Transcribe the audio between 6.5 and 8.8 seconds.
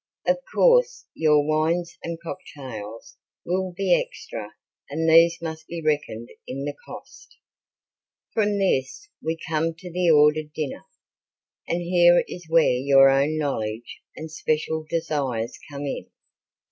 the cost. From